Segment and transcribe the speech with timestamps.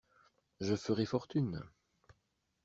[0.61, 1.61] Je ferai fortune.